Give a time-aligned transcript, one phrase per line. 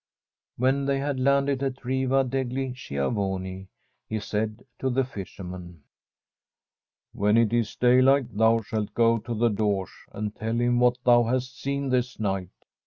[0.57, 3.67] When they had landed at Riva degli Schiavoni
[4.09, 5.83] he said to the fisherman:
[6.45, 11.25] * When it is daylight thou shalt go to the Doge and tell him what thou
[11.25, 12.49] hast seen this night.